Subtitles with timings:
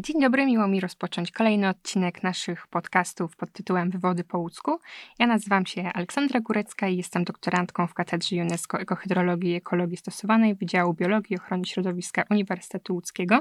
[0.00, 4.78] Dzień dobry, miło mi rozpocząć kolejny odcinek naszych podcastów pod tytułem Wywody po łódzku.
[5.18, 10.54] Ja nazywam się Aleksandra Górecka i jestem doktorantką w Katedrze UNESCO Ekohydrologii i Ekologii Stosowanej
[10.54, 13.38] Wydziału Biologii i Ochrony Środowiska Uniwersytetu Łódzkiego.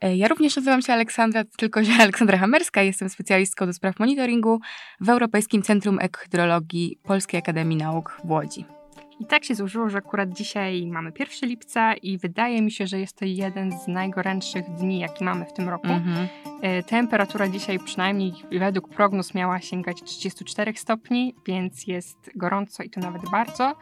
[0.00, 2.82] E, ja również nazywam się Aleksandra, tylko że Aleksandra Hamerska.
[2.82, 4.60] Jestem specjalistką do spraw monitoringu
[5.00, 8.75] w Europejskim Centrum Ekohydrologii Polskiej Akademii Nauk w Łodzi.
[9.20, 13.00] I tak się złożyło, że akurat dzisiaj mamy 1 lipca i wydaje mi się, że
[13.00, 15.86] jest to jeden z najgorętszych dni, jaki mamy w tym roku.
[15.86, 16.82] Mm-hmm.
[16.82, 23.30] Temperatura dzisiaj przynajmniej według prognoz miała sięgać 34 stopni, więc jest gorąco i to nawet
[23.30, 23.74] bardzo.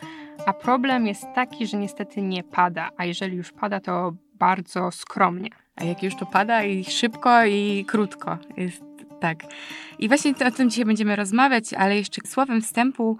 [0.47, 5.51] A problem jest taki, że niestety nie pada, a jeżeli już pada, to bardzo skromnie.
[5.77, 8.39] A jak już to pada i szybko i krótko.
[8.57, 8.83] Jest
[9.21, 9.39] tak.
[9.99, 13.19] I właśnie o tym dzisiaj będziemy rozmawiać, ale jeszcze słowem wstępu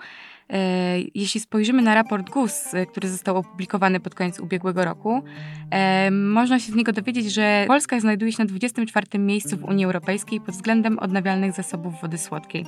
[1.15, 5.23] jeśli spojrzymy na raport GUS, e, który został opublikowany pod koniec ubiegłego roku,
[5.71, 9.85] e, można się z niego dowiedzieć, że Polska znajduje się na 24 miejscu w Unii
[9.85, 12.67] Europejskiej pod względem odnawialnych zasobów wody słodkiej.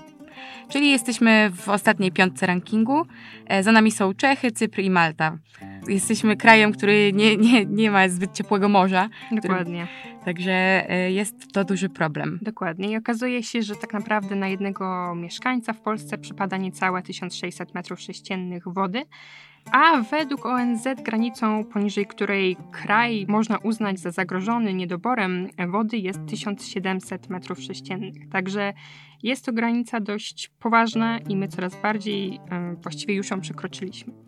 [0.68, 3.06] Czyli jesteśmy w ostatniej piątce rankingu.
[3.60, 5.38] Za nami są Czechy, Cypr i Malta.
[5.88, 9.08] Jesteśmy krajem, który nie, nie, nie ma zbyt ciepłego morza.
[9.32, 9.86] Dokładnie.
[9.86, 12.38] Który, także jest to duży problem.
[12.42, 12.90] Dokładnie.
[12.90, 18.60] I okazuje się, że tak naprawdę na jednego mieszkańca w Polsce przypada niecałe 1600 m3
[18.66, 19.02] wody,
[19.72, 27.28] a według ONZ granicą, poniżej której kraj można uznać za zagrożony niedoborem wody, jest 1700
[27.28, 28.12] m3.
[28.30, 28.72] Także
[29.22, 32.40] jest to granica dość poważna i my coraz bardziej
[32.82, 34.25] właściwie już ją przekroczyliśmy.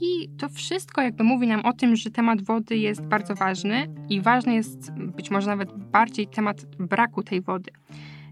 [0.00, 4.20] I to wszystko jakby mówi nam o tym, że temat wody jest bardzo ważny i
[4.20, 7.70] ważny jest być może nawet bardziej temat braku tej wody.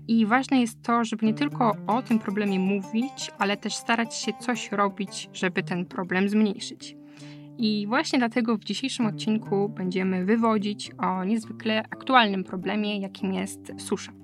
[0.08, 4.32] I ważne jest to, żeby nie tylko o tym problemie mówić, ale też starać się
[4.40, 6.96] coś robić, żeby ten problem zmniejszyć.
[7.58, 14.21] I właśnie dlatego w dzisiejszym odcinku będziemy wywodzić o niezwykle aktualnym problemie, jakim jest susza.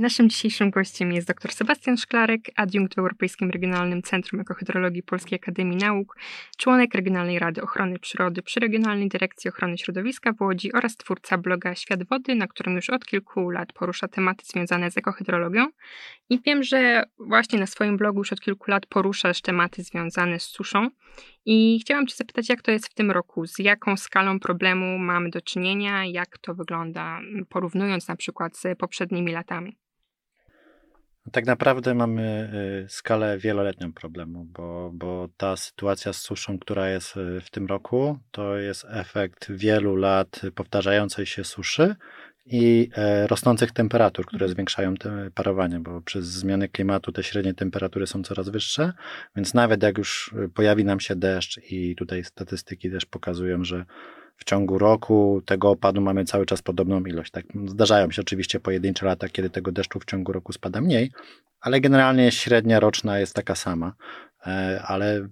[0.00, 5.76] Naszym dzisiejszym gościem jest dr Sebastian Szklarek, adiunkt w Europejskim Regionalnym Centrum Ekohydrologii Polskiej Akademii
[5.76, 6.16] Nauk,
[6.56, 11.74] członek Regionalnej Rady Ochrony Przyrody przy Regionalnej Dyrekcji Ochrony Środowiska w Łodzi oraz twórca bloga
[11.74, 15.66] Świat Wody, na którym już od kilku lat porusza tematy związane z ekohydrologią.
[16.30, 20.42] I wiem, że właśnie na swoim blogu już od kilku lat poruszasz tematy związane z
[20.42, 20.88] suszą.
[21.46, 23.46] I chciałam Cię zapytać, jak to jest w tym roku?
[23.46, 26.04] Z jaką skalą problemu mamy do czynienia?
[26.04, 29.76] Jak to wygląda, porównując na przykład z poprzednimi latami?
[31.32, 32.50] Tak naprawdę mamy
[32.84, 37.66] y, skalę wieloletnią problemu, bo, bo ta sytuacja z suszą, która jest y, w tym
[37.66, 41.96] roku, to jest efekt wielu lat powtarzającej się suszy
[42.50, 44.52] i e, rosnących temperatur, które mhm.
[44.52, 48.92] zwiększają te parowanie, bo przez zmiany klimatu te średnie temperatury są coraz wyższe,
[49.36, 53.84] więc nawet jak już y, pojawi nam się deszcz i tutaj statystyki też pokazują, że
[54.38, 57.30] w ciągu roku tego opadu mamy cały czas podobną ilość.
[57.30, 61.10] Tak, zdarzają się oczywiście pojedyncze lata, kiedy tego deszczu w ciągu roku spada mniej,
[61.60, 63.92] ale generalnie średnia roczna jest taka sama.
[64.46, 65.28] E, ale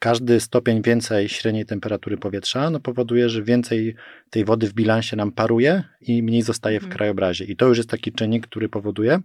[0.00, 3.94] każdy stopień więcej średniej temperatury powietrza no, powoduje, że więcej
[4.30, 6.96] tej wody w bilansie nam paruje i mniej zostaje w mhm.
[6.96, 7.44] krajobrazie.
[7.44, 9.20] I to już jest taki czynnik, który powoduje,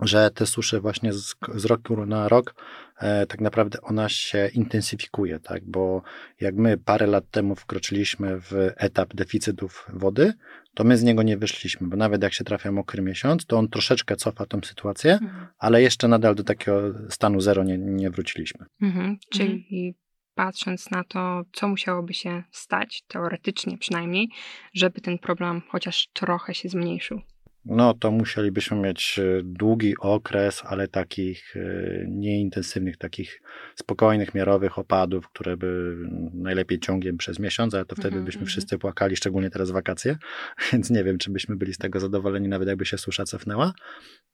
[0.00, 2.54] że te susze właśnie z, z roku na rok
[2.98, 5.64] e, tak naprawdę ona się intensyfikuje, tak?
[5.64, 6.02] Bo
[6.40, 10.32] jak my parę lat temu wkroczyliśmy w etap deficytów wody,
[10.74, 13.68] to my z niego nie wyszliśmy, bo nawet jak się trafia mokry miesiąc, to on
[13.68, 15.46] troszeczkę cofa tą sytuację, mhm.
[15.58, 16.80] ale jeszcze nadal do takiego
[17.10, 18.66] stanu zero nie, nie wróciliśmy.
[18.82, 19.16] Mhm.
[19.30, 19.92] Czyli mhm.
[20.34, 24.28] patrząc na to, co musiałoby się stać, teoretycznie przynajmniej,
[24.74, 27.20] żeby ten problem chociaż trochę się zmniejszył
[27.66, 31.60] no to musielibyśmy mieć e, długi okres, ale takich e,
[32.08, 33.42] nieintensywnych, takich
[33.74, 35.96] spokojnych, miarowych opadów, które by
[36.34, 38.24] najlepiej ciągiem przez miesiąc, ale to wtedy -hmm.
[38.24, 38.46] byśmy mhm.
[38.46, 40.16] wszyscy płakali, szczególnie teraz wakacje,
[40.72, 43.72] więc nie wiem, czy byśmy byli z tego zadowoleni, nawet jakby się susza cofnęła,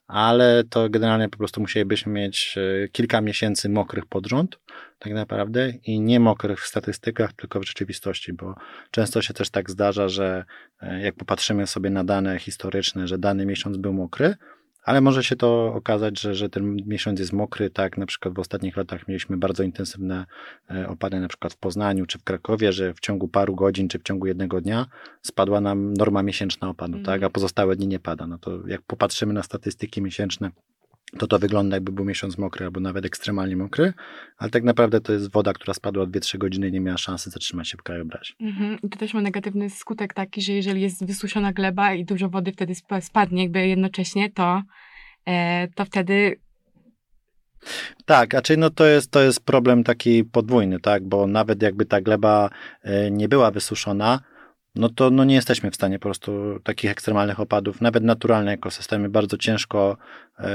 [0.06, 4.58] ale to generalnie po prostu musielibyśmy mieć e, kilka miesięcy mokrych pod rząd,
[4.98, 8.54] tak naprawdę, i nie mokrych w statystykach, tylko w rzeczywistości, bo
[8.90, 10.44] często się też tak zdarza, że
[10.80, 14.36] e, jak popatrzymy sobie na dane historyczne, że dany miesiąc był mokry,
[14.84, 18.38] ale może się to okazać, że, że ten miesiąc jest mokry, tak na przykład w
[18.38, 20.26] ostatnich latach mieliśmy bardzo intensywne
[20.70, 23.98] e, opady na przykład w Poznaniu czy w Krakowie, że w ciągu paru godzin czy
[23.98, 24.86] w ciągu jednego dnia
[25.22, 27.04] spadła nam norma miesięczna opadu, mm.
[27.04, 28.26] tak, a pozostałe dni nie pada.
[28.26, 30.50] No to jak popatrzymy na statystyki miesięczne
[31.18, 33.92] to to wygląda jakby był miesiąc mokry albo nawet ekstremalnie mokry,
[34.38, 37.68] ale tak naprawdę to jest woda, która spadła 2-3 godziny i nie miała szansy zatrzymać
[37.68, 38.34] się w krajobrazie.
[38.40, 38.78] Mhm.
[38.82, 42.52] I to też ma negatywny skutek taki, że jeżeli jest wysuszona gleba i dużo wody
[42.52, 44.62] wtedy spadnie jakby jednocześnie, to,
[45.26, 46.36] e, to wtedy
[48.04, 52.00] tak, czyli no to jest, to jest problem taki podwójny, tak, bo nawet jakby ta
[52.00, 52.50] gleba
[52.82, 54.20] e, nie była wysuszona,
[54.74, 59.08] no to no nie jesteśmy w stanie po prostu takich ekstremalnych opadów, nawet naturalne ekosystemy
[59.08, 59.96] bardzo ciężko
[60.38, 60.50] e,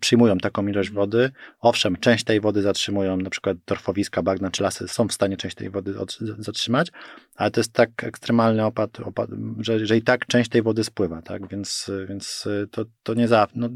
[0.00, 1.30] przyjmują taką ilość wody.
[1.60, 5.56] Owszem, część tej wody zatrzymują, na przykład torfowiska, bagna czy lasy są w stanie część
[5.56, 6.88] tej wody od, zatrzymać,
[7.36, 9.30] ale to jest tak ekstremalny opad, opad
[9.60, 13.46] że, że i tak część tej wody spływa, tak, więc, więc to, to nie za,
[13.54, 13.68] no,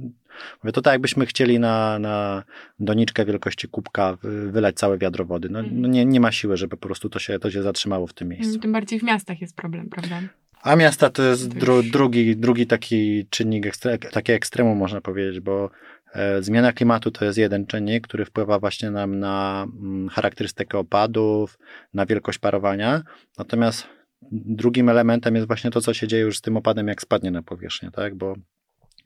[0.63, 2.45] Mówię, to tak jakbyśmy chcieli na, na
[2.81, 5.49] doniczkę wielkości kubka wylać całe wiadro wody.
[5.51, 8.13] No, no nie, nie ma siły, żeby po prostu to się, to się zatrzymało w
[8.13, 8.59] tym miejscu.
[8.59, 10.21] Tym bardziej w miastach jest problem, prawda?
[10.63, 15.71] A miasta to jest dru, drugi, drugi taki czynnik, ekstre, takie ekstremum można powiedzieć, bo
[16.15, 21.59] e, zmiana klimatu to jest jeden czynnik, który wpływa właśnie nam na mm, charakterystykę opadów,
[21.95, 23.03] na wielkość parowania.
[23.39, 23.87] Natomiast
[24.33, 27.43] drugim elementem jest właśnie to, co się dzieje już z tym opadem, jak spadnie na
[27.43, 28.15] powierzchnię, tak?
[28.15, 28.35] Bo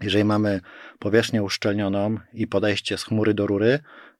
[0.03, 0.61] jeżeli mamy
[0.99, 3.79] powierzchnię uszczelnioną i podejście z chmury do rury,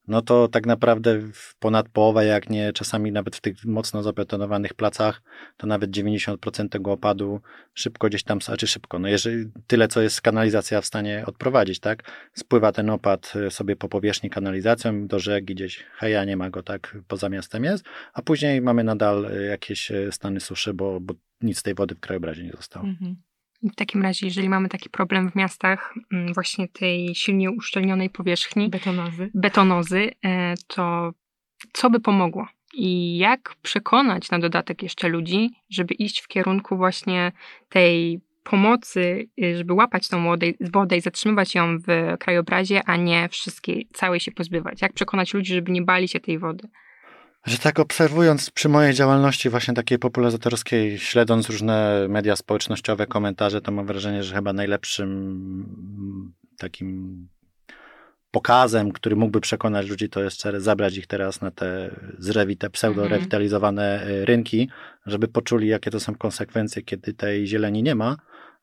[0.09, 1.21] no to tak naprawdę
[1.59, 5.23] ponad połowę, jak nie czasami nawet w tych mocno zabetonowanych placach,
[5.57, 7.41] to nawet 90% tego opadu
[7.75, 12.03] szybko gdzieś tam, znaczy szybko, no jeżeli tyle, co jest kanalizacja w stanie odprowadzić, tak,
[12.35, 16.63] spływa ten opad e, sobie po powierzchni kanalizacją do rzeki gdzieś, heja, nie ma go
[16.63, 21.15] tak, poza miastem jest, a później mamy nadal e, jakieś e, stany suszy, bo, bo
[21.41, 22.87] nic z tej wody w krajobrazie nie zostało.
[22.87, 23.17] Mhm.
[23.63, 28.69] W takim razie, jeżeli mamy taki problem w miastach, mm, właśnie tej silnie uszczelnionej powierzchni,
[28.69, 31.13] betonozy, betonozy e, to
[31.73, 32.49] co by pomogło?
[32.75, 37.33] I jak przekonać na dodatek jeszcze ludzi, żeby iść w kierunku właśnie
[37.69, 43.29] tej pomocy, y, żeby łapać tą wodę, wodę i zatrzymywać ją w krajobrazie, a nie
[43.29, 44.83] wszystkiej, całej się pozbywać?
[44.83, 46.69] Jak przekonać ludzi, żeby nie bali się tej wody?
[47.47, 53.73] Że tak obserwując przy mojej działalności właśnie takiej popularyzatorskiej, śledząc różne media społecznościowe, komentarze, to
[53.73, 56.21] mam wrażenie, że chyba najlepszym
[56.59, 57.29] takim
[58.31, 64.25] pokazem, który mógłby przekonać ludzi, to jest zabrać ich teraz na te zrewite, pseudo-rewitalizowane mhm.
[64.25, 64.69] rynki,
[65.07, 68.17] żeby poczuli, jakie to są konsekwencje, kiedy tej zieleni nie ma.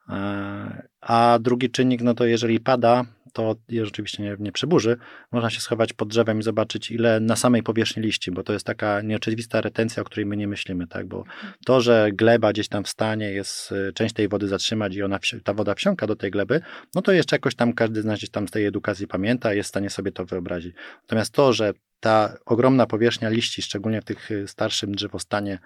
[0.09, 4.97] E, a drugi czynnik, no to jeżeli pada, to rzeczywiście nie, nie przyburzy,
[5.31, 8.65] można się schować pod drzewem i zobaczyć, ile na samej powierzchni liści, bo to jest
[8.65, 11.07] taka nieoczywista retencja, o której my nie myślimy, tak?
[11.07, 11.23] Bo
[11.65, 15.19] to, że gleba gdzieś tam w stanie jest y, część tej wody zatrzymać i ona,
[15.44, 16.61] ta woda wsiąka do tej gleby,
[16.95, 19.67] no to jeszcze jakoś tam każdy z nas gdzieś tam z tej edukacji pamięta, jest
[19.67, 20.75] w stanie sobie to wyobrazić.
[21.01, 25.59] Natomiast to, że ta ogromna powierzchnia liści, szczególnie w tych y, starszym drzewostanie,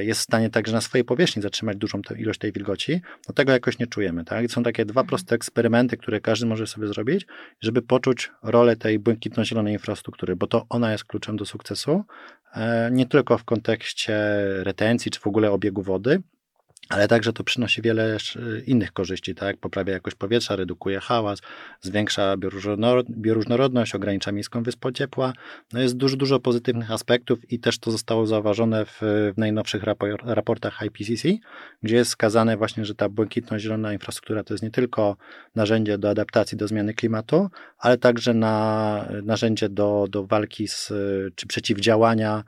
[0.00, 3.78] jest w stanie także na swojej powierzchni zatrzymać dużą ilość tej wilgoci, no tego jakoś
[3.78, 4.24] nie czujemy.
[4.24, 4.44] Tak?
[4.44, 5.08] I są takie dwa mhm.
[5.08, 7.26] proste eksperymenty, które każdy może sobie zrobić,
[7.60, 12.04] żeby poczuć rolę tej błękitno-zielonej infrastruktury, bo to ona jest kluczem do sukcesu,
[12.54, 14.14] e, nie tylko w kontekście
[14.62, 16.22] retencji czy w ogóle obiegu wody,
[16.88, 18.16] ale także to przynosi wiele
[18.66, 19.56] innych korzyści, tak?
[19.56, 21.38] Poprawia jakość powietrza, redukuje hałas,
[21.80, 22.34] zwiększa
[23.16, 25.32] bioróżnorodność, ogranicza miejską wyspę ciepła.
[25.72, 28.98] No jest dużo, dużo pozytywnych aspektów i też to zostało zauważone w,
[29.34, 29.82] w najnowszych
[30.24, 31.28] raportach IPCC,
[31.82, 35.16] gdzie jest wskazane właśnie, że ta błękitno-zielona infrastruktura to jest nie tylko
[35.54, 37.48] narzędzie do adaptacji do zmiany klimatu,
[37.78, 40.92] ale także na, narzędzie do, do walki z,
[41.34, 42.44] czy przeciwdziałania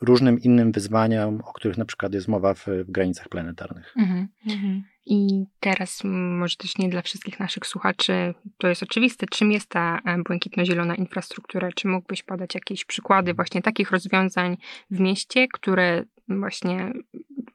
[0.00, 3.94] różnym innym wyzwaniom, o których na przykład jest mowa w, w granicach planetarnych.
[3.96, 4.82] Mhm, mhm.
[5.06, 10.00] I teraz może też nie dla wszystkich naszych słuchaczy to jest oczywiste, czym jest ta
[10.04, 11.68] e, błękitno-zielona infrastruktura?
[11.74, 14.56] Czy mógłbyś podać jakieś przykłady właśnie takich rozwiązań
[14.90, 16.92] w mieście, które właśnie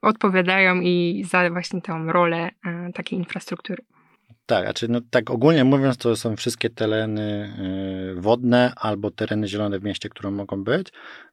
[0.02, 3.84] odpowiadają i za właśnie tą rolę e, takiej infrastruktury?
[4.48, 7.54] Tak, znaczy, no, tak ogólnie mówiąc, to są wszystkie tereny
[8.18, 10.88] y, wodne albo tereny zielone w mieście, które mogą być.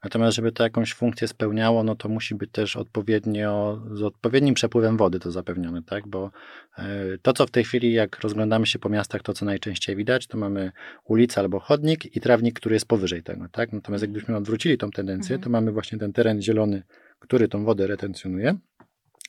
[0.05, 4.97] Natomiast, żeby to jakąś funkcję spełniało, no to musi być też odpowiednio, z odpowiednim przepływem
[4.97, 6.09] wody to zapewnione, tak?
[6.09, 6.31] Bo
[6.79, 6.83] y,
[7.23, 10.39] to, co w tej chwili, jak rozglądamy się po miastach, to co najczęściej widać, to
[10.39, 10.73] mamy
[11.05, 13.73] ulicę albo chodnik i trawnik, który jest powyżej tego, tak?
[13.73, 16.83] Natomiast jakbyśmy odwrócili tą tendencję, to mamy właśnie ten teren zielony,
[17.19, 18.57] który tą wodę retencjonuje.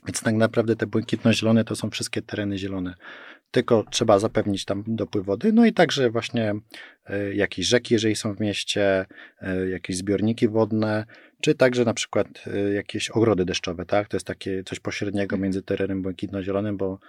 [0.05, 2.93] Więc tak naprawdę te błękitno-zielone to są wszystkie tereny zielone
[3.53, 6.53] tylko trzeba zapewnić tam dopływ wody, no i także właśnie
[7.05, 9.05] e, jakieś rzeki, jeżeli są w mieście,
[9.41, 11.05] e, jakieś zbiorniki wodne,
[11.41, 14.07] czy także na przykład e, jakieś ogrody deszczowe, tak?
[14.07, 16.99] To jest takie coś pośredniego między terenem błękitno-zielonym, bo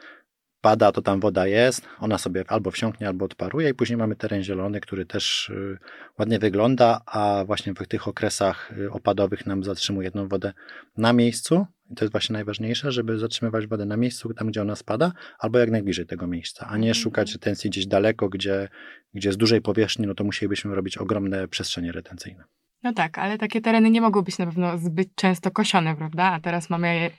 [0.60, 4.42] pada, to tam woda jest, ona sobie albo wsiąknie, albo odparuje i później mamy teren
[4.42, 5.52] zielony, który też
[6.18, 10.52] ładnie wygląda, a właśnie w tych okresach opadowych nam zatrzymuje jedną wodę
[10.96, 14.76] na miejscu, i to jest właśnie najważniejsze, żeby zatrzymywać wodę na miejscu, tam gdzie ona
[14.76, 16.94] spada, albo jak najbliżej tego miejsca, a nie mhm.
[16.94, 18.68] szukać retencji gdzieś daleko, gdzie,
[19.14, 22.44] gdzie z dużej powierzchni, no to musielibyśmy robić ogromne przestrzenie retencyjne.
[22.82, 26.24] No tak, ale takie tereny nie mogą być na pewno zbyt często kosione, prawda?
[26.24, 27.10] A teraz mamy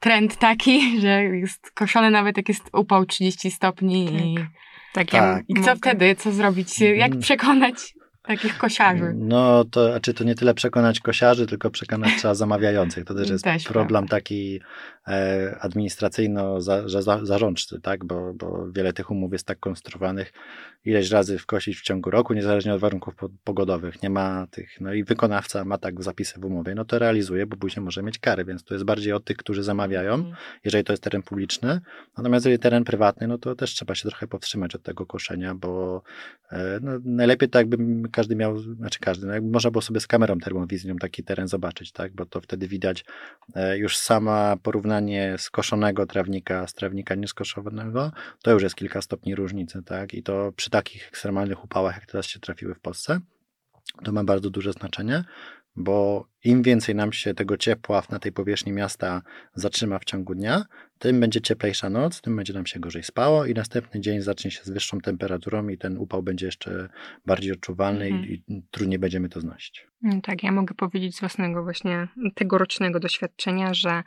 [0.00, 4.14] trend taki, że jest koszone nawet jak jest upał 30 stopni tak.
[4.14, 4.36] i...
[4.92, 5.76] Tak, ja I co mogę.
[5.76, 6.14] wtedy?
[6.14, 6.80] Co zrobić?
[6.80, 7.20] Jak mm.
[7.20, 7.94] przekonać
[8.26, 9.12] Takich kosiarzy.
[9.14, 13.04] No to, znaczy to nie tyle przekonać kosiarzy, tylko przekonać trzeba zamawiających.
[13.04, 14.16] To też jest też problem prawda.
[14.16, 14.60] taki
[15.08, 18.04] e, administracyjno-zarządczy, tak?
[18.04, 20.32] Bo, bo wiele tych umów jest tak konstruowanych,
[20.86, 23.14] ileś razy wkosić w ciągu roku, niezależnie od warunków
[23.44, 24.02] pogodowych.
[24.02, 27.56] Nie ma tych, no i wykonawca ma tak zapisy w umowie, no to realizuje, bo
[27.56, 30.32] później może mieć kary, więc to jest bardziej od tych, którzy zamawiają, mm.
[30.64, 31.80] jeżeli to jest teren publiczny.
[32.16, 36.02] Natomiast jeżeli teren prywatny, no to też trzeba się trochę powstrzymać od tego koszenia, bo
[36.52, 40.06] e, no, najlepiej tak, jakby każdy miał, znaczy każdy, no, jakby można było sobie z
[40.06, 43.04] kamerą termowizyjną taki teren zobaczyć, tak, bo to wtedy widać
[43.54, 49.82] e, już sama porównanie skoszonego trawnika z trawnika nieskoszonego, to już jest kilka stopni różnicy,
[49.82, 53.20] tak, i to przy takich ekstremalnych upałach, jak teraz się trafiły w Polsce,
[54.04, 55.24] to ma bardzo duże znaczenie,
[55.76, 59.22] bo im więcej nam się tego ciepła na tej powierzchni miasta
[59.54, 60.64] zatrzyma w ciągu dnia,
[60.98, 64.64] tym będzie cieplejsza noc, tym będzie nam się gorzej spało i następny dzień zacznie się
[64.64, 66.88] z wyższą temperaturą i ten upał będzie jeszcze
[67.26, 68.24] bardziej odczuwalny mhm.
[68.24, 69.86] i, i trudniej będziemy to znosić.
[70.04, 74.02] Mm, tak, ja mogę powiedzieć z własnego właśnie tegorocznego doświadczenia, że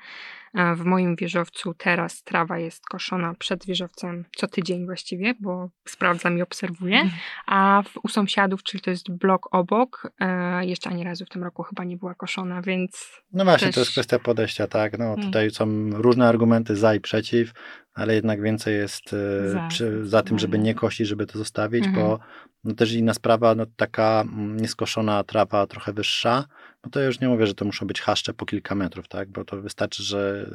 [0.53, 6.41] w moim wieżowcu teraz trawa jest koszona przed wieżowcem co tydzień właściwie, bo sprawdzam i
[6.41, 7.21] obserwuję, mhm.
[7.47, 11.43] a w, u sąsiadów, czyli to jest blok obok, e, jeszcze ani razu w tym
[11.43, 13.21] roku chyba nie była koszona, więc...
[13.33, 13.75] No właśnie, też...
[13.75, 15.25] to jest kwestia podejścia, tak, no mm.
[15.25, 17.51] tutaj są różne argumenty za i przeciw,
[17.93, 21.85] ale jednak więcej jest e, za, przy, za tym, żeby nie kosić, żeby to zostawić,
[21.85, 22.05] mhm.
[22.05, 22.19] bo
[22.63, 26.45] no też inna sprawa, no taka mm, nieskoszona trawa trochę wyższa,
[26.83, 29.29] no to ja już nie mówię, że to muszą być haszcze po kilka metrów, tak,
[29.29, 30.49] bo to wystarczy, że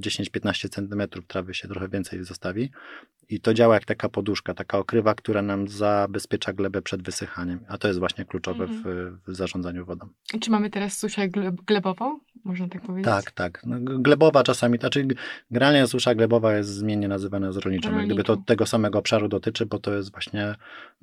[0.00, 2.70] 10-15 y, centymetrów trawy się trochę więcej zostawi
[3.30, 7.78] i to działa jak taka poduszka, taka okrywa, która nam zabezpiecza glebę przed wysychaniem, a
[7.78, 8.82] to jest właśnie kluczowe mhm.
[8.82, 10.08] w, w, zarządzaniu wodą.
[10.40, 11.28] Czy mamy teraz suszę
[11.66, 12.20] glebową?
[12.44, 13.04] Można tak powiedzieć?
[13.04, 13.62] Tak, tak.
[13.66, 15.06] No, glebowa czasami, znaczy
[15.50, 19.66] generalnie susza glebowa jest zmiennie nazywana z rolniczą, jak gdyby to tego samego obszaru dotyczy,
[19.66, 20.54] bo to jest właśnie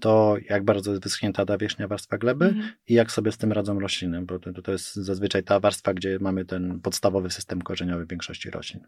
[0.02, 2.72] to, jak bardzo jest wyschnięta ta wierzchnia warstwa gleby mhm.
[2.88, 6.18] i jak sobie z tym radzą rośliny, bo to, to jest zazwyczaj ta warstwa, gdzie
[6.22, 8.88] mamy ten podstawowy system korzeniowy w większości roślin.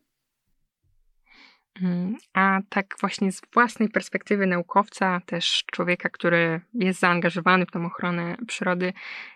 [1.82, 7.86] Mm, a tak właśnie z własnej perspektywy naukowca, też człowieka, który jest zaangażowany w tą
[7.86, 8.94] ochronę przyrody,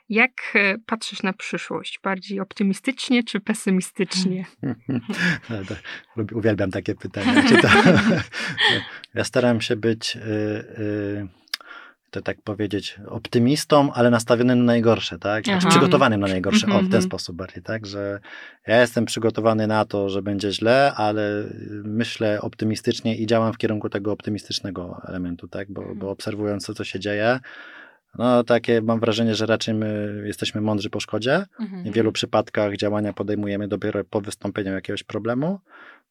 [0.10, 2.00] jak e, patrzysz na przyszłość?
[2.04, 4.46] Bardziej optymistycznie czy pesymistycznie?
[6.36, 7.44] Uwielbiam takie pytania.
[9.16, 10.18] ja staram się być.
[12.14, 15.46] To tak powiedzieć, optymistą, ale nastawionym na najgorsze, tak?
[15.46, 17.04] Znaczy przygotowanym na najgorsze, o, w ten mhm.
[17.04, 17.86] sposób bardziej, tak?
[17.86, 18.20] Że
[18.68, 21.44] ja jestem przygotowany na to, że będzie źle, ale
[21.84, 25.72] myślę optymistycznie i działam w kierunku tego optymistycznego elementu, tak?
[25.72, 26.12] Bo, bo mhm.
[26.12, 27.40] obserwując to, co się dzieje,
[28.18, 31.46] no takie mam wrażenie, że raczej my jesteśmy mądrzy po szkodzie.
[31.60, 31.84] Mhm.
[31.84, 35.60] W wielu przypadkach działania podejmujemy dopiero po wystąpieniu jakiegoś problemu.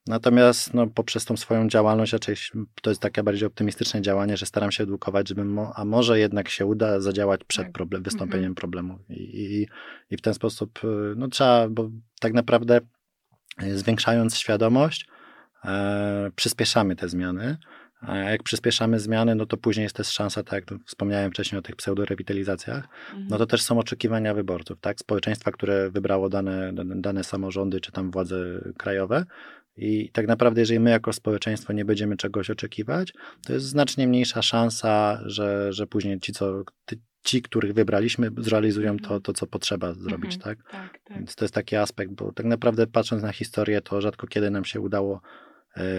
[0.07, 2.37] Natomiast no, poprzez tą swoją działalność raczej
[2.83, 6.49] to jest takie bardziej optymistyczne działanie, że staram się edukować, żeby mo, a może jednak
[6.49, 7.73] się uda zadziałać przed tak.
[7.73, 8.55] problem, wystąpieniem mhm.
[8.55, 8.99] problemu.
[9.09, 9.69] I, i,
[10.11, 11.91] I, w ten sposób y, no, trzeba, bo
[12.21, 12.81] tak naprawdę
[13.63, 15.09] y, zwiększając świadomość,
[15.65, 17.57] e, przyspieszamy te zmiany.
[18.01, 21.63] A jak przyspieszamy zmiany, no to później jest też szansa, tak jak wspomniałem wcześniej o
[21.63, 23.27] tych pseudorewitalizacjach, mhm.
[23.31, 24.99] no to też są oczekiwania wyborców, tak?
[24.99, 28.37] Społeczeństwa, które wybrało dane, dane samorządy czy tam władze
[28.79, 29.25] krajowe,
[29.77, 33.13] i tak naprawdę, jeżeli my jako społeczeństwo nie będziemy czegoś oczekiwać,
[33.47, 36.65] to jest znacznie mniejsza szansa, że, że później ci, co,
[37.25, 40.57] ci, których wybraliśmy, zrealizują to, to co potrzeba zrobić, mhm.
[40.57, 40.71] tak?
[40.71, 41.01] tak?
[41.05, 44.51] Tak, Więc to jest taki aspekt, bo tak naprawdę patrząc na historię, to rzadko kiedy
[44.51, 45.21] nam się udało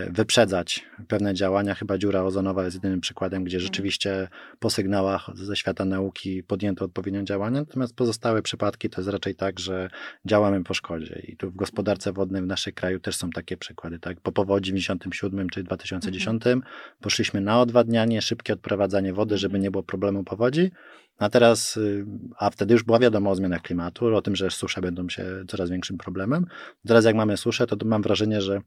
[0.09, 1.75] wyprzedzać pewne działania.
[1.75, 3.65] Chyba dziura ozonowa jest jedynym przykładem, gdzie mhm.
[3.65, 4.27] rzeczywiście
[4.59, 9.59] po sygnałach ze świata nauki podjęto odpowiednie działania, natomiast pozostałe przypadki to jest raczej tak,
[9.59, 9.89] że
[10.25, 13.99] działamy po szkodzie i tu w gospodarce wodnej w naszym kraju też są takie przykłady,
[13.99, 14.21] tak?
[14.21, 16.61] Po powodzi w 1997 czy 2010 mhm.
[17.01, 20.71] poszliśmy na odwadnianie, szybkie odprowadzanie wody, żeby nie było problemu powodzi,
[21.17, 22.05] a teraz, y,
[22.37, 25.69] a wtedy już była wiadomo o zmianach klimatu, o tym, że susze będą się coraz
[25.69, 26.45] większym problemem.
[26.87, 28.61] Teraz jak mamy suszę, to mam wrażenie, że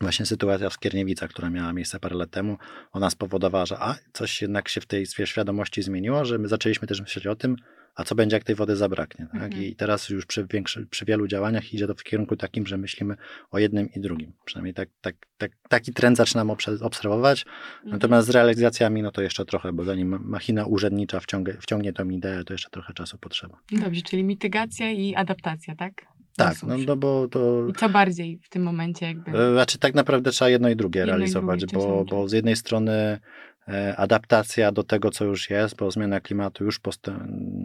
[0.00, 2.58] Właśnie sytuacja w Skierniewicach, która miała miejsce parę lat temu,
[2.92, 7.00] ona spowodowała, że a, coś jednak się w tej świadomości zmieniło, że my zaczęliśmy też
[7.00, 7.56] myśleć o tym,
[7.98, 9.26] a co będzie, jak tej wody zabraknie.
[9.32, 9.42] Tak?
[9.42, 9.62] Mhm.
[9.62, 13.16] I teraz już przy, większy, przy wielu działaniach idzie to w kierunku takim, że myślimy
[13.50, 14.32] o jednym i drugim.
[14.44, 17.44] Przynajmniej tak, tak, tak, taki trend zaczynam obserwować.
[17.46, 17.92] Mhm.
[17.92, 22.44] Natomiast z realizacjami, no to jeszcze trochę, bo zanim machina urzędnicza wciągnie, wciągnie tą ideę,
[22.44, 23.58] to jeszcze trochę czasu potrzeba.
[23.72, 25.92] Dobrze, czyli mitygacja i adaptacja, tak?
[26.38, 27.68] Tak, no, no bo to...
[27.68, 29.30] I co bardziej w tym momencie jakby?
[29.30, 32.32] E, znaczy tak naprawdę trzeba jedno i drugie jedno realizować, i drugie, bo, bo z
[32.32, 33.18] jednej strony
[33.68, 37.57] e, adaptacja do tego, co już jest, bo zmiana klimatu już postęp, no,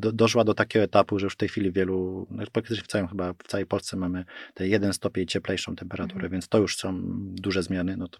[0.00, 3.08] do, doszła do takiego etapu, że już w tej chwili wielu, no praktycznie w całym
[3.08, 6.32] chyba w całej Polsce mamy te jeden stopień cieplejszą temperaturę, mhm.
[6.32, 7.00] więc to już są
[7.34, 7.96] duże zmiany.
[7.96, 8.18] No to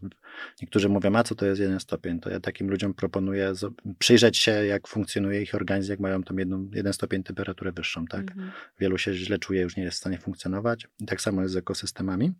[0.62, 2.20] niektórzy mówią, a co to jest jeden stopień?
[2.20, 3.52] To ja takim ludziom proponuję
[3.98, 8.20] przyjrzeć się, jak funkcjonuje ich organizm, jak mają tam jedną, jeden stopień temperaturę wyższą, tak?
[8.20, 8.50] Mhm.
[8.80, 10.86] Wielu się źle czuje, już nie jest w stanie funkcjonować.
[11.00, 12.32] I tak samo jest z ekosystemami.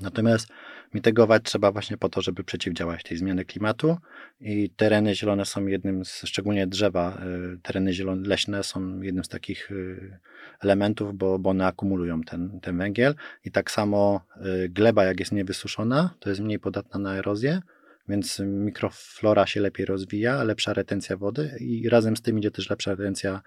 [0.00, 0.48] Natomiast
[0.94, 3.96] mitegować trzeba właśnie po to, żeby przeciwdziałać tej zmiany klimatu.
[4.40, 7.22] I tereny zielone są jednym z, szczególnie drzewa,
[7.54, 10.18] y, tereny zielone, leśne są jednym z takich y,
[10.60, 13.14] elementów, bo, bo one akumulują ten, ten węgiel.
[13.44, 14.26] I tak samo
[14.64, 17.60] y, gleba jak jest niewysuszona, to jest mniej podatna na erozję,
[18.08, 22.94] więc mikroflora się lepiej rozwija, lepsza retencja wody i razem z tym idzie też lepsza
[22.94, 23.42] retencja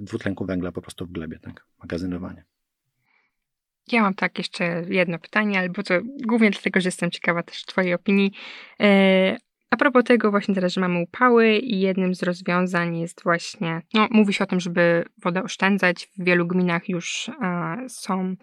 [0.00, 2.44] dwutlenku węgla po prostu w glebie, tak, magazynowanie.
[3.92, 5.94] Ja mam tak jeszcze jedno pytanie, albo to
[6.26, 8.32] głównie dlatego, że jestem ciekawa też Twojej opinii.
[9.70, 14.08] A propos tego właśnie teraz, że mamy upały i jednym z rozwiązań jest właśnie, no
[14.10, 16.08] mówi się o tym, żeby wodę oszczędzać.
[16.18, 18.34] W wielu gminach już e, są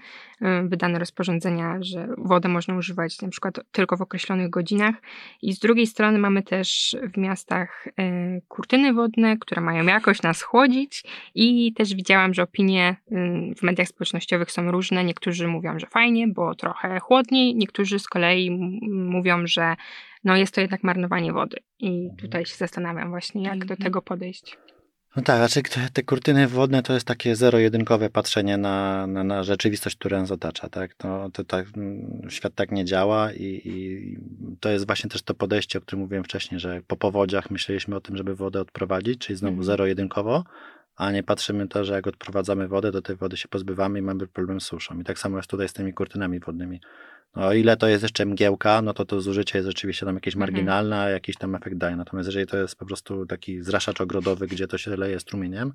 [0.42, 4.96] e, wydane rozporządzenia, że wodę można używać na przykład tylko w określonych godzinach.
[5.42, 10.42] I z drugiej strony mamy też w miastach e, kurtyny wodne, które mają jakoś nas
[10.42, 11.04] chłodzić
[11.36, 12.96] i też widziałam, że opinie
[13.58, 15.04] w mediach społecznościowych są różne.
[15.04, 18.52] Niektórzy mówią, że fajnie, bo trochę chłodniej, niektórzy z kolei
[18.92, 19.76] mówią, że
[20.24, 21.58] no jest to jednak marnowanie wody.
[21.80, 23.78] I tutaj się zastanawiam właśnie, jak do mhm.
[23.78, 24.58] tego podejść.
[25.16, 29.44] No tak, znaczy te, te kurtyny wodne to jest takie zero-jedynkowe patrzenie na, na, na,
[29.44, 30.94] rzeczywistość, która nas otacza, tak?
[30.94, 34.18] To, to tak, mm, świat tak nie działa i, i,
[34.60, 38.02] to jest właśnie też to podejście, o którym mówiłem wcześniej, że po powodziach myśleliśmy o
[38.02, 39.66] tym, żeby wodę odprowadzić, czyli znowu mhm.
[39.66, 40.44] zero-jedynkowo,
[40.96, 44.28] a nie patrzymy to, że jak odprowadzamy wodę, to tej wody się pozbywamy i mamy
[44.28, 45.00] problem z suszą.
[45.00, 46.82] I tak samo jest tutaj z tymi kurtynami wodnymi.
[47.36, 50.36] No, o ile to jest jeszcze mgiełka, no to to zużycie jest rzeczywiście tam jakieś
[50.36, 50.52] mhm.
[50.52, 51.96] marginalne, a jakiś tam efekt daje.
[51.96, 55.74] Natomiast jeżeli to jest po prostu taki zraszacz ogrodowy, gdzie to się leje strumieniem,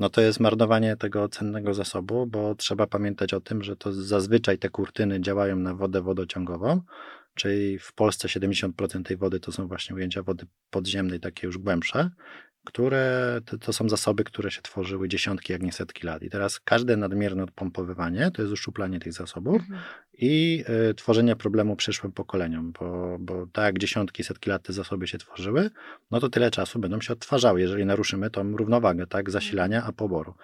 [0.00, 4.58] no to jest marnowanie tego cennego zasobu, bo trzeba pamiętać o tym, że to zazwyczaj
[4.58, 6.80] te kurtyny działają na wodę wodociągową,
[7.34, 12.10] czyli w Polsce 70% tej wody to są właśnie ujęcia wody podziemnej, takie już głębsze,
[12.66, 16.22] które to, to, są zasoby, które się tworzyły dziesiątki, jak nie setki lat.
[16.22, 19.80] I teraz każde nadmierne odpompowywanie to jest uszczuplanie tych zasobów mhm.
[20.12, 25.06] i y, tworzenie problemu przyszłym pokoleniom, bo, bo tak jak dziesiątki, setki lat te zasoby
[25.06, 25.70] się tworzyły,
[26.10, 30.34] no to tyle czasu będą się odtwarzały, jeżeli naruszymy tą równowagę tak, zasilania a poboru.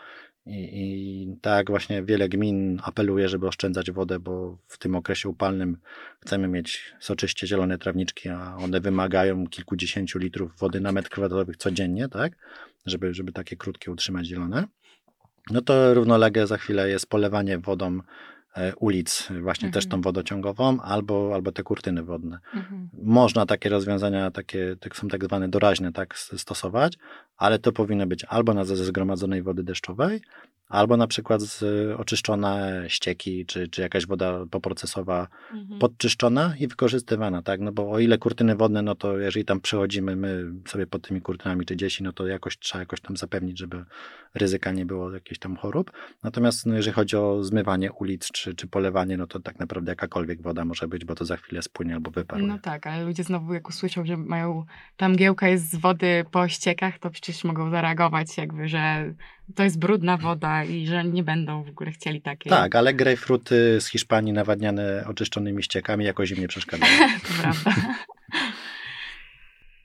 [0.47, 5.77] I, I tak właśnie wiele gmin apeluje, żeby oszczędzać wodę, bo w tym okresie upalnym
[6.21, 12.09] chcemy mieć soczyście zielone trawniczki, a one wymagają kilkudziesięciu litrów wody na metr kwadratowy codziennie,
[12.13, 12.33] tak?
[12.87, 14.65] Żeby, żeby takie krótkie utrzymać zielone.
[15.51, 18.01] No to równolegle za chwilę jest polewanie wodą
[18.57, 19.73] E, ulic, właśnie mhm.
[19.73, 22.39] też tą wodociągową, albo, albo te kurtyny wodne.
[22.55, 22.89] Mhm.
[23.03, 26.99] Można takie rozwiązania, takie, tak są tak zwane doraźne, tak stosować,
[27.37, 30.21] ale to powinno być albo na zasadzie zgromadzonej wody deszczowej,
[30.73, 31.63] albo na przykład z,
[32.01, 35.79] oczyszczone ścieki, czy, czy jakaś woda poprocesowa mhm.
[35.79, 37.61] podczyszczona i wykorzystywana, tak?
[37.61, 41.21] No bo o ile kurtyny wodne, no to jeżeli tam przechodzimy my sobie pod tymi
[41.21, 43.85] kurtynami, czy dzieci, no to jakoś trzeba jakoś tam zapewnić, żeby
[44.35, 45.93] ryzyka nie było jakichś tam chorób.
[46.23, 50.43] Natomiast no, jeżeli chodzi o zmywanie ulic, czy, czy polewanie, no to tak naprawdę jakakolwiek
[50.43, 52.49] woda może być, bo to za chwilę spłynie albo wyparuje.
[52.49, 54.65] No tak, ale ludzie znowu jak usłyszą, że mają,
[54.97, 59.15] tam giełka jest z wody po ściekach, to przecież mogą zareagować jakby, że
[59.55, 62.51] to jest brudna woda i że nie będą w ogóle chcieli takiej.
[62.51, 66.93] Tak, ale grejpfruty z Hiszpanii nawadniane oczyszczonymi ściekami jakoś im nie przeszkadzają.
[67.29, 67.75] to prawda.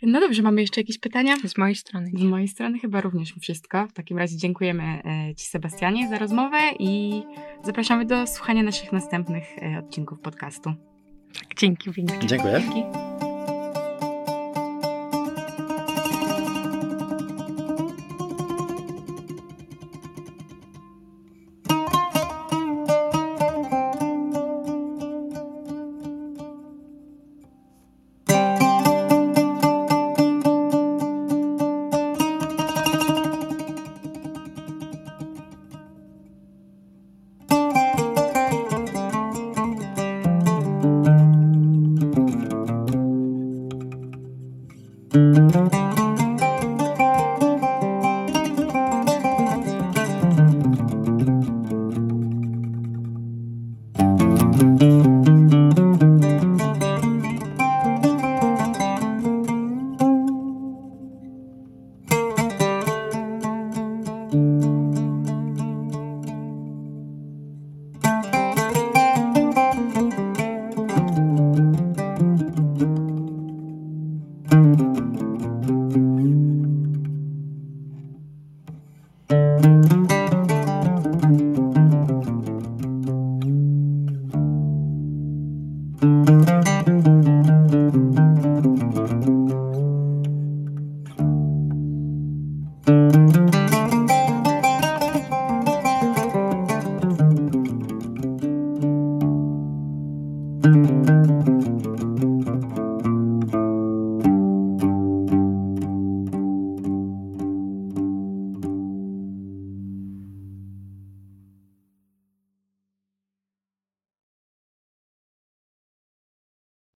[0.02, 1.36] No dobrze, mamy jeszcze jakieś pytania?
[1.46, 2.12] Z mojej strony.
[2.14, 3.88] Z mojej strony chyba również wszystko.
[3.88, 7.24] W takim razie dziękujemy e, Ci, Sebastianie, za rozmowę i
[7.64, 10.74] zapraszamy do słuchania naszych następnych e, odcinków podcastu.
[11.34, 11.92] Tak, dzięki.
[12.26, 12.62] Dziękuję.
[12.62, 13.27] Dzięki.